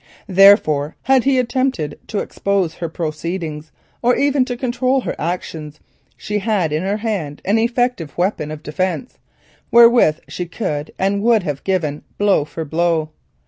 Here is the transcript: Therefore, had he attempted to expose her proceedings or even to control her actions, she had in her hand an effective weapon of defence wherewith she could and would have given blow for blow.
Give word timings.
Therefore, 0.25 0.95
had 1.03 1.25
he 1.25 1.37
attempted 1.37 1.99
to 2.07 2.17
expose 2.21 2.73
her 2.73 2.89
proceedings 2.89 3.71
or 4.01 4.15
even 4.15 4.43
to 4.45 4.57
control 4.57 5.01
her 5.01 5.15
actions, 5.19 5.79
she 6.17 6.39
had 6.39 6.73
in 6.73 6.81
her 6.81 6.97
hand 6.97 7.39
an 7.45 7.59
effective 7.59 8.17
weapon 8.17 8.49
of 8.49 8.63
defence 8.63 9.19
wherewith 9.69 10.21
she 10.27 10.47
could 10.47 10.91
and 10.97 11.21
would 11.21 11.43
have 11.43 11.63
given 11.63 12.01
blow 12.17 12.45
for 12.45 12.65
blow. 12.65 13.11